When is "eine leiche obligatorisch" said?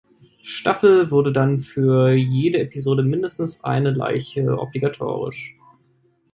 3.63-5.55